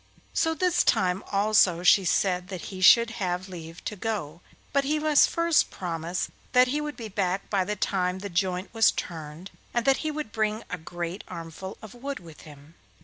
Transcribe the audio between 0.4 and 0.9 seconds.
this